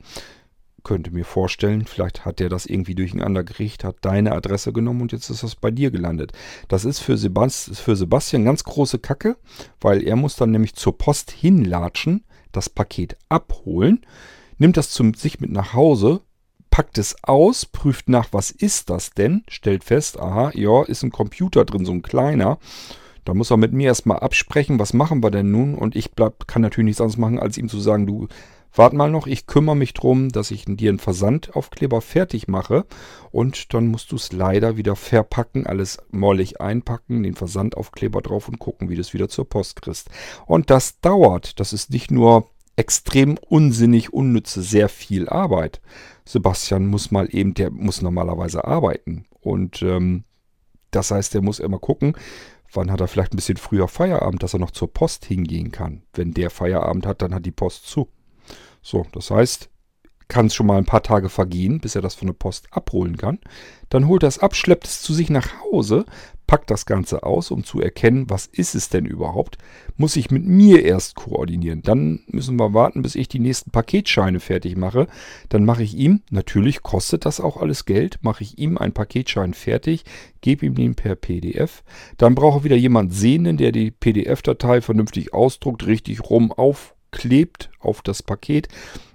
Könnte 0.82 1.10
mir 1.10 1.26
vorstellen, 1.26 1.84
vielleicht 1.84 2.24
hat 2.24 2.40
der 2.40 2.48
das 2.48 2.64
irgendwie 2.64 2.94
durcheinander 2.94 3.44
gerichtet, 3.44 3.84
hat 3.84 3.96
deine 4.00 4.32
Adresse 4.32 4.72
genommen 4.72 5.02
und 5.02 5.12
jetzt 5.12 5.28
ist 5.28 5.42
das 5.42 5.54
bei 5.54 5.70
dir 5.70 5.90
gelandet. 5.90 6.32
Das 6.68 6.86
ist 6.86 7.00
für, 7.00 7.18
Sebast 7.18 7.78
für 7.78 7.94
Sebastian 7.94 8.46
ganz 8.46 8.64
große 8.64 8.98
Kacke, 8.98 9.36
weil 9.82 10.02
er 10.02 10.16
muss 10.16 10.36
dann 10.36 10.50
nämlich 10.50 10.74
zur 10.74 10.96
Post 10.96 11.30
hinlatschen, 11.30 12.24
das 12.50 12.70
Paket 12.70 13.18
abholen, 13.28 14.00
nimmt 14.56 14.78
das 14.78 14.90
zu 14.90 15.12
sich 15.14 15.40
mit 15.40 15.50
nach 15.50 15.74
Hause, 15.74 16.22
packt 16.80 16.96
es 16.96 17.14
aus, 17.24 17.66
prüft 17.66 18.08
nach, 18.08 18.28
was 18.32 18.50
ist 18.50 18.88
das 18.88 19.10
denn, 19.10 19.44
stellt 19.48 19.84
fest, 19.84 20.18
aha, 20.18 20.50
ja, 20.54 20.82
ist 20.82 21.02
ein 21.02 21.10
Computer 21.10 21.66
drin, 21.66 21.84
so 21.84 21.92
ein 21.92 22.00
kleiner. 22.00 22.56
Da 23.26 23.34
muss 23.34 23.50
er 23.50 23.58
mit 23.58 23.74
mir 23.74 23.88
erstmal 23.88 24.20
absprechen, 24.20 24.78
was 24.78 24.94
machen 24.94 25.22
wir 25.22 25.30
denn 25.30 25.50
nun? 25.50 25.74
Und 25.74 25.94
ich 25.94 26.12
bleib, 26.12 26.48
kann 26.48 26.62
natürlich 26.62 26.86
nichts 26.86 27.02
anderes 27.02 27.18
machen, 27.18 27.38
als 27.38 27.58
ihm 27.58 27.68
zu 27.68 27.78
sagen, 27.78 28.06
du, 28.06 28.28
wart 28.72 28.94
mal 28.94 29.10
noch, 29.10 29.26
ich 29.26 29.46
kümmere 29.46 29.76
mich 29.76 29.92
drum, 29.92 30.30
dass 30.30 30.50
ich 30.50 30.64
dir 30.66 30.88
einen 30.88 30.98
Versandaufkleber 30.98 32.00
fertig 32.00 32.48
mache. 32.48 32.86
Und 33.30 33.74
dann 33.74 33.88
musst 33.88 34.10
du 34.10 34.16
es 34.16 34.32
leider 34.32 34.78
wieder 34.78 34.96
verpacken, 34.96 35.66
alles 35.66 35.98
mollig 36.10 36.62
einpacken, 36.62 37.22
den 37.22 37.34
Versandaufkleber 37.34 38.22
drauf 38.22 38.48
und 38.48 38.58
gucken, 38.58 38.88
wie 38.88 38.94
du 38.94 39.02
es 39.02 39.12
wieder 39.12 39.28
zur 39.28 39.46
Post 39.46 39.82
kriegst. 39.82 40.08
Und 40.46 40.70
das 40.70 40.98
dauert. 41.02 41.60
Das 41.60 41.74
ist 41.74 41.90
nicht 41.90 42.10
nur 42.10 42.48
extrem 42.76 43.36
unsinnig, 43.36 44.14
unnütze, 44.14 44.62
sehr 44.62 44.88
viel 44.88 45.28
Arbeit. 45.28 45.82
Sebastian 46.30 46.86
muss 46.86 47.10
mal 47.10 47.28
eben, 47.34 47.54
der 47.54 47.70
muss 47.70 48.02
normalerweise 48.02 48.64
arbeiten. 48.64 49.26
Und 49.40 49.82
ähm, 49.82 50.24
das 50.92 51.10
heißt, 51.10 51.34
der 51.34 51.42
muss 51.42 51.58
immer 51.58 51.78
gucken, 51.78 52.14
wann 52.72 52.90
hat 52.90 53.00
er 53.00 53.08
vielleicht 53.08 53.32
ein 53.32 53.36
bisschen 53.36 53.56
früher 53.56 53.88
Feierabend, 53.88 54.42
dass 54.42 54.54
er 54.54 54.60
noch 54.60 54.70
zur 54.70 54.92
Post 54.92 55.24
hingehen 55.24 55.72
kann. 55.72 56.02
Wenn 56.14 56.32
der 56.32 56.50
Feierabend 56.50 57.04
hat, 57.04 57.22
dann 57.22 57.34
hat 57.34 57.46
die 57.46 57.50
Post 57.50 57.86
zu. 57.88 58.08
So, 58.80 59.06
das 59.12 59.30
heißt, 59.30 59.70
kann 60.30 60.46
es 60.46 60.54
schon 60.54 60.66
mal 60.66 60.78
ein 60.78 60.86
paar 60.86 61.02
Tage 61.02 61.28
vergehen, 61.28 61.80
bis 61.80 61.94
er 61.94 62.00
das 62.00 62.14
von 62.14 62.28
der 62.28 62.32
Post 62.32 62.68
abholen 62.70 63.18
kann. 63.18 63.38
Dann 63.90 64.06
holt 64.06 64.22
er 64.22 64.28
es 64.28 64.38
ab, 64.38 64.54
schleppt 64.54 64.86
es 64.86 65.02
zu 65.02 65.12
sich 65.12 65.28
nach 65.28 65.48
Hause, 65.60 66.06
packt 66.46 66.70
das 66.70 66.84
Ganze 66.84 67.22
aus, 67.22 67.50
um 67.50 67.62
zu 67.62 67.80
erkennen, 67.80 68.28
was 68.28 68.46
ist 68.46 68.74
es 68.74 68.88
denn 68.88 69.06
überhaupt, 69.06 69.58
muss 69.96 70.16
ich 70.16 70.32
mit 70.32 70.44
mir 70.44 70.84
erst 70.84 71.14
koordinieren. 71.14 71.82
Dann 71.82 72.20
müssen 72.26 72.58
wir 72.58 72.74
warten, 72.74 73.02
bis 73.02 73.14
ich 73.14 73.28
die 73.28 73.38
nächsten 73.38 73.70
Paketscheine 73.70 74.40
fertig 74.40 74.76
mache. 74.76 75.06
Dann 75.48 75.64
mache 75.64 75.82
ich 75.82 75.94
ihm, 75.96 76.22
natürlich 76.30 76.82
kostet 76.82 77.24
das 77.24 77.40
auch 77.40 77.56
alles 77.56 77.84
Geld, 77.84 78.18
mache 78.22 78.42
ich 78.42 78.58
ihm 78.58 78.78
einen 78.78 78.94
Paketschein 78.94 79.54
fertig, 79.54 80.04
gebe 80.40 80.66
ihm 80.66 80.74
den 80.74 80.96
per 80.96 81.14
PDF. 81.14 81.84
Dann 82.16 82.34
brauche 82.34 82.64
wieder 82.64 82.76
jemand 82.76 83.12
Sehenden, 83.12 83.56
der 83.56 83.70
die 83.70 83.92
PDF-Datei 83.92 84.80
vernünftig 84.80 85.32
ausdruckt, 85.32 85.86
richtig 85.86 86.30
rum 86.30 86.50
aufklebt 86.50 87.70
auf 87.78 88.02
das 88.02 88.24
Paket 88.24 88.68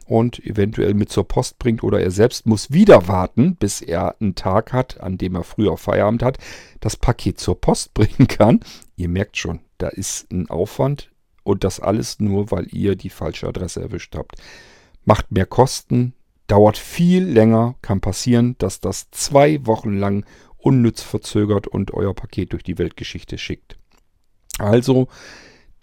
und 0.05 0.43
eventuell 0.45 0.93
mit 0.93 1.09
zur 1.09 1.27
Post 1.27 1.59
bringt 1.59 1.83
oder 1.83 1.99
er 1.99 2.11
selbst 2.11 2.45
muss 2.45 2.71
wieder 2.71 3.07
warten, 3.07 3.55
bis 3.55 3.81
er 3.81 4.15
einen 4.19 4.35
Tag 4.35 4.71
hat, 4.71 5.01
an 5.01 5.17
dem 5.17 5.35
er 5.35 5.43
früher 5.43 5.77
Feierabend 5.77 6.23
hat, 6.23 6.37
das 6.79 6.95
Paket 6.95 7.39
zur 7.39 7.59
Post 7.59 7.93
bringen 7.93 8.27
kann. 8.27 8.59
Ihr 8.95 9.09
merkt 9.09 9.37
schon, 9.37 9.59
da 9.77 9.87
ist 9.87 10.31
ein 10.31 10.49
Aufwand 10.49 11.11
und 11.43 11.63
das 11.63 11.79
alles 11.79 12.19
nur, 12.19 12.51
weil 12.51 12.67
ihr 12.71 12.95
die 12.95 13.09
falsche 13.09 13.47
Adresse 13.47 13.81
erwischt 13.81 14.15
habt. 14.15 14.35
Macht 15.03 15.31
mehr 15.31 15.45
Kosten, 15.45 16.13
dauert 16.47 16.77
viel 16.77 17.23
länger, 17.23 17.75
kann 17.81 18.01
passieren, 18.01 18.55
dass 18.59 18.79
das 18.79 19.09
zwei 19.11 19.65
Wochen 19.65 19.97
lang 19.97 20.25
unnütz 20.57 21.01
verzögert 21.01 21.67
und 21.67 21.93
euer 21.93 22.13
Paket 22.13 22.53
durch 22.53 22.63
die 22.63 22.77
Weltgeschichte 22.77 23.37
schickt. 23.37 23.77
Also 24.57 25.07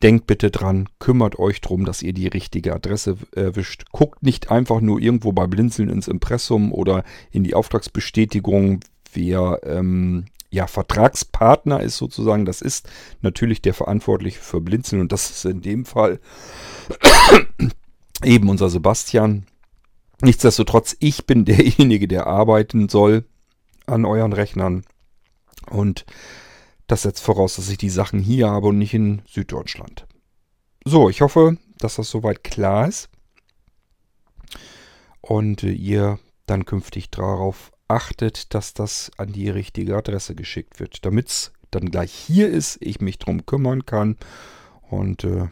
denkt 0.03 0.27
bitte 0.27 0.51
dran, 0.51 0.89
kümmert 0.99 1.39
euch 1.39 1.61
darum, 1.61 1.85
dass 1.85 2.03
ihr 2.03 2.13
die 2.13 2.27
richtige 2.27 2.75
Adresse 2.75 3.17
erwischt. 3.35 3.85
Guckt 3.93 4.23
nicht 4.23 4.51
einfach 4.51 4.81
nur 4.81 5.01
irgendwo 5.01 5.33
bei 5.33 5.47
Blinzeln 5.47 5.89
ins 5.89 6.09
Impressum 6.09 6.73
oder 6.73 7.05
in 7.31 7.45
die 7.45 7.55
Auftragsbestätigung, 7.55 8.81
wer 9.13 9.61
ähm, 9.65 10.27
ja, 10.51 10.67
Vertragspartner 10.67 11.81
ist 11.81 11.97
sozusagen. 11.97 12.45
Das 12.45 12.61
ist 12.61 12.89
natürlich 13.23 13.63
der 13.63 13.75
Verantwortliche 13.75 14.41
für 14.41 14.61
Blinzeln 14.61 15.01
und 15.01 15.13
das 15.13 15.31
ist 15.31 15.45
in 15.45 15.63
dem 15.63 15.85
Fall 15.85 16.21
eben 18.25 18.49
unser 18.49 18.69
Sebastian. 18.69 19.47
Nichtsdestotrotz, 20.21 20.97
ich 21.01 21.27
bin 21.27 21.45
derjenige, 21.45 22.07
der 22.07 22.27
arbeiten 22.27 22.89
soll 22.89 23.25
an 23.87 24.05
euren 24.05 24.33
Rechnern 24.33 24.85
und 25.71 26.05
das 26.87 27.03
setzt 27.03 27.23
voraus, 27.23 27.57
dass 27.57 27.69
ich 27.69 27.79
die 27.79 27.91
Sachen 27.91 28.21
hier 28.21 28.51
habe 28.51 28.69
und 28.69 28.79
nicht 28.79 28.95
in 28.95 29.23
Süddeutschland. 29.27 30.07
So, 30.85 31.09
ich 31.09 31.21
hoffe, 31.21 31.57
dass 31.79 31.97
das 31.97 32.11
soweit 32.11 32.45
klar 32.45 32.89
ist. 32.89 33.09
Und 35.21 35.63
äh, 35.63 35.71
ihr 35.71 36.19
dann 36.47 36.65
künftig 36.65 37.11
darauf 37.11 37.73
achtet, 37.89 38.55
dass 38.55 38.75
das 38.75 39.11
an 39.17 39.33
die 39.33 39.49
richtige 39.49 39.97
Adresse 39.97 40.35
geschickt 40.35 40.81
wird, 40.81 41.05
damit 41.05 41.29
es 41.29 41.53
dann 41.71 41.91
gleich 41.91 42.13
hier 42.13 42.49
ist, 42.49 42.79
ich 42.81 43.01
mich 43.01 43.19
drum 43.19 43.47
kümmern 43.47 43.87
kann 43.87 44.17
und 44.91 45.25
äh, 45.25 45.49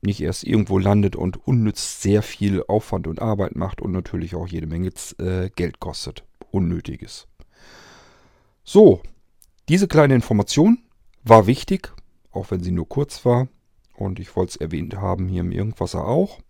nicht 0.00 0.20
erst 0.20 0.44
irgendwo 0.44 0.78
landet 0.78 1.16
und 1.16 1.46
unnütz 1.46 2.02
sehr 2.02 2.22
viel 2.22 2.62
Aufwand 2.66 3.06
und 3.06 3.20
Arbeit 3.20 3.56
macht 3.56 3.80
und 3.80 3.92
natürlich 3.92 4.34
auch 4.34 4.46
jede 4.46 4.66
Menge 4.66 4.90
äh, 5.18 5.50
Geld 5.50 5.80
kostet. 5.80 6.24
Unnötiges. 6.50 7.26
So, 8.64 9.02
diese 9.68 9.88
kleine 9.88 10.14
Information 10.14 10.78
war 11.24 11.46
wichtig, 11.46 11.92
auch 12.30 12.50
wenn 12.50 12.62
sie 12.62 12.70
nur 12.70 12.88
kurz 12.88 13.24
war. 13.24 13.48
Und 13.94 14.20
ich 14.20 14.34
wollte 14.36 14.50
es 14.50 14.56
erwähnt 14.56 14.96
haben 14.96 15.28
hier 15.28 15.40
im 15.40 15.52
Irgendwasser 15.52 16.06
auch. 16.06 16.40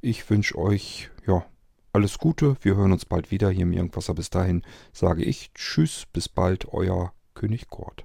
Ich 0.00 0.28
wünsche 0.30 0.56
euch 0.56 1.10
ja 1.26 1.44
alles 1.92 2.18
Gute. 2.18 2.56
Wir 2.62 2.76
hören 2.76 2.92
uns 2.92 3.04
bald 3.04 3.30
wieder 3.30 3.50
hier 3.50 3.64
im 3.64 3.72
Irgendwasser. 3.72 4.14
Bis 4.14 4.30
dahin 4.30 4.62
sage 4.92 5.24
ich 5.24 5.52
Tschüss, 5.54 6.06
bis 6.12 6.28
bald, 6.28 6.72
euer 6.72 7.12
König 7.34 7.68
Kurt. 7.68 8.04